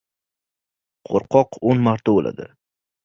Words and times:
•Qo‘rqoq 1.09 1.59
o‘n 1.73 1.85
marta 1.89 2.17
o‘ladi. 2.19 2.49